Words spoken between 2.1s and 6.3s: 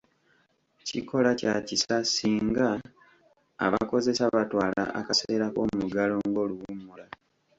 singa abakozesa batwala akaseera k'omuggalo